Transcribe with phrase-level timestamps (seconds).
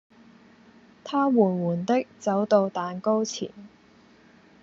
[1.03, 3.51] 他緩緩的走到蛋糕前